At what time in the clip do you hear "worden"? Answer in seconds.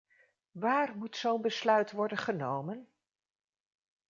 1.91-2.17